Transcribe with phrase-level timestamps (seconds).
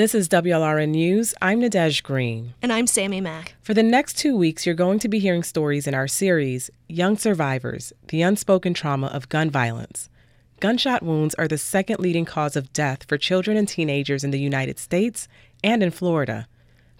[0.00, 1.34] This is WLRN News.
[1.42, 2.54] I'm Nadege Green.
[2.62, 3.54] And I'm Sammy Mack.
[3.60, 7.18] For the next two weeks, you're going to be hearing stories in our series, Young
[7.18, 10.08] Survivors The Unspoken Trauma of Gun Violence.
[10.58, 14.40] Gunshot wounds are the second leading cause of death for children and teenagers in the
[14.40, 15.28] United States
[15.62, 16.48] and in Florida.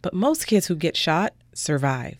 [0.02, 2.18] But most kids who get shot survive.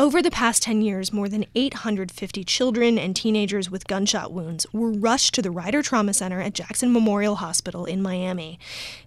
[0.00, 4.92] Over the past 10 years, more than 850 children and teenagers with gunshot wounds were
[4.92, 8.60] rushed to the Ryder Trauma Center at Jackson Memorial Hospital in Miami.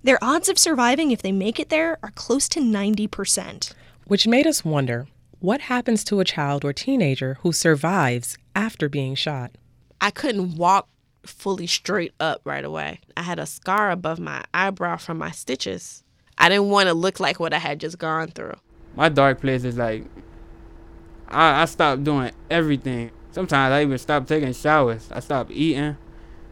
[0.03, 3.73] Their odds of surviving if they make it there are close to 90%.
[4.07, 5.07] Which made us wonder
[5.39, 9.51] what happens to a child or teenager who survives after being shot?
[10.01, 10.89] I couldn't walk
[11.25, 12.99] fully straight up right away.
[13.15, 16.03] I had a scar above my eyebrow from my stitches.
[16.37, 18.55] I didn't want to look like what I had just gone through.
[18.97, 20.03] My dark place is like
[21.31, 23.11] I, I stopped doing everything.
[23.31, 25.09] Sometimes I even stopped taking showers.
[25.11, 25.97] I stopped eating.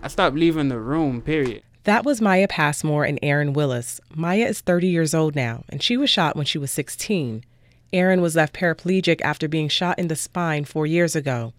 [0.02, 1.63] I stopped leaving the room, period.
[1.83, 3.99] That was Maya Passmore and Aaron Willis.
[4.15, 7.43] Maya is 30 years old now, and she was shot when she was 16.
[7.91, 11.53] Aaron was left paraplegic after being shot in the spine four years ago.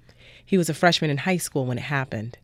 [0.44, 2.38] He was a freshman in high school when it happened.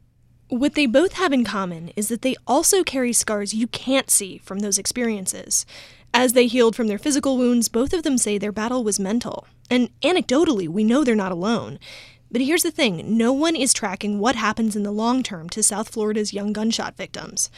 [0.48, 4.38] What they both have in common is that they also carry scars you can't see
[4.38, 5.66] from those experiences.
[6.14, 9.46] As they healed from their physical wounds, both of them say their battle was mental.
[9.70, 11.78] And anecdotally, we know they're not alone.
[12.30, 15.62] But here's the thing no one is tracking what happens in the long term to
[15.62, 17.50] South Florida's young gunshot victims.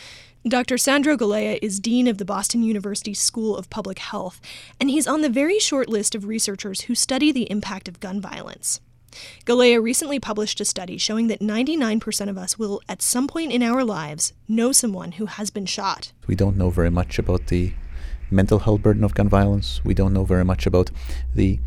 [0.47, 0.79] Dr.
[0.79, 4.41] Sandro Galea is Dean of the Boston University School of Public Health,
[4.81, 8.21] and he's on the very short list of researchers who study the impact of gun
[8.21, 8.81] violence.
[9.47, 13.63] Galea recently published a study showing that 99% of us will, at some point in
[13.63, 16.13] our lives, know someone who has been shot.
[16.27, 17.73] We don't know very much about the
[18.31, 19.83] mental health burden of gun violence.
[19.85, 20.91] We don't know very much about
[21.35, 21.59] the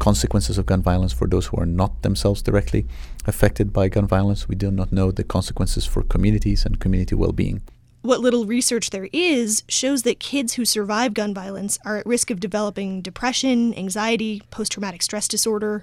[0.00, 2.86] consequences of gun violence for those who are not themselves directly
[3.26, 4.48] affected by gun violence.
[4.48, 7.62] We do not know the consequences for communities and community well being.
[8.02, 12.30] What little research there is shows that kids who survive gun violence are at risk
[12.30, 15.82] of developing depression, anxiety, post traumatic stress disorder.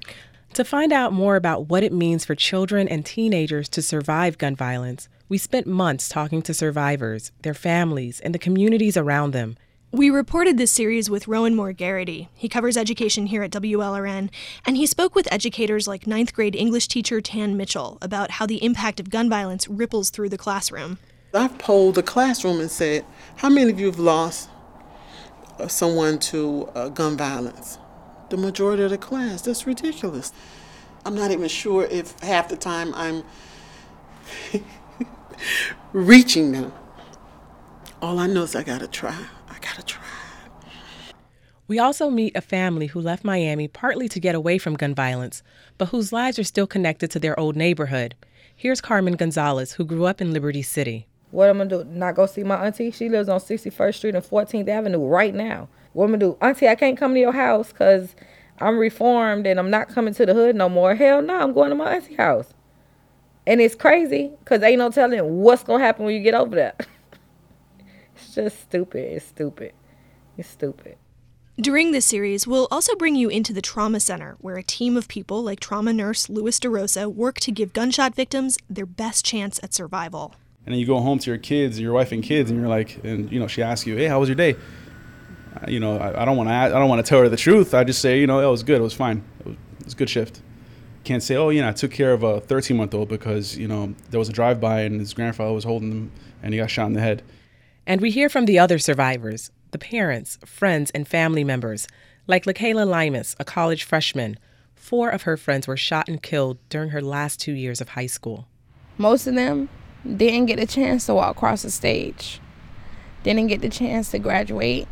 [0.55, 4.55] To find out more about what it means for children and teenagers to survive gun
[4.55, 9.55] violence, we spent months talking to survivors, their families, and the communities around them.
[9.91, 12.27] We reported this series with Rowan Moore Gerety.
[12.33, 14.29] He covers education here at WLRN,
[14.65, 18.61] and he spoke with educators like ninth grade English teacher Tan Mitchell about how the
[18.61, 20.97] impact of gun violence ripples through the classroom.
[21.33, 23.05] I've polled the classroom and said,
[23.37, 24.49] How many of you have lost
[25.57, 27.77] uh, someone to uh, gun violence?
[28.29, 29.41] The majority of the class.
[29.43, 30.33] That's ridiculous.
[31.05, 33.23] I'm not even sure if half the time I'm
[35.93, 36.73] reaching them.
[38.01, 38.59] All I know is I.
[38.59, 39.27] I gotta try.
[41.69, 45.43] We also meet a family who left Miami partly to get away from gun violence,
[45.77, 48.15] but whose lives are still connected to their old neighborhood.
[48.55, 51.07] Here's Carmen Gonzalez, who grew up in Liberty City.
[51.31, 51.83] What I'm gonna do?
[51.83, 52.89] Not go see my auntie?
[52.91, 55.67] She lives on 61st Street and 14th Avenue right now.
[55.91, 56.37] What I'm gonna do?
[56.41, 58.15] Auntie, I can't come to your house because
[58.59, 60.95] I'm reformed and I'm not coming to the hood no more.
[60.95, 62.53] Hell no, I'm going to my auntie house.
[63.45, 66.75] And it's crazy because ain't no telling what's gonna happen when you get over there.
[68.15, 69.11] it's just stupid.
[69.11, 69.73] It's stupid.
[70.37, 70.97] It's stupid.
[71.59, 75.07] During this series, we'll also bring you into the trauma center, where a team of
[75.07, 79.73] people like trauma nurse Louis DeRosa work to give gunshot victims their best chance at
[79.73, 80.35] survival.
[80.67, 83.03] And then you go home to your kids, your wife and kids, and you're like,
[83.03, 84.55] and you know, she asks you, "Hey, how was your day?"
[85.67, 87.73] You know, I, I don't want to, I don't want to tell her the truth.
[87.73, 88.79] I just say, you know, it was good.
[88.79, 89.23] It was fine.
[89.39, 90.41] It was, it was a good shift.
[91.05, 93.67] Can't say, oh, you know, I took care of a 13 month old because you
[93.67, 96.11] know there was a drive by and his grandfather was holding him
[96.43, 97.23] and he got shot in the head.
[97.87, 101.87] And we hear from the other survivors, the parents, friends, and family members,
[102.27, 104.37] like LaKayla Limas, a college freshman.
[104.75, 108.05] Four of her friends were shot and killed during her last two years of high
[108.07, 108.47] school.
[108.97, 109.69] Most of them
[110.05, 112.39] didn't get a chance to walk across the stage,
[113.23, 114.87] didn't get the chance to graduate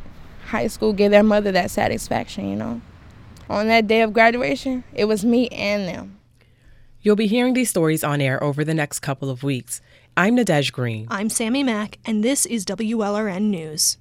[0.47, 2.81] high school, give their mother that satisfaction, you know.
[3.49, 6.19] On that day of graduation, it was me and them.
[7.01, 9.81] You'll be hearing these stories on air over the next couple of weeks.
[10.17, 11.07] I'm Nadege Green.
[11.09, 13.97] I'm Sammy Mack, and this is WLRN News.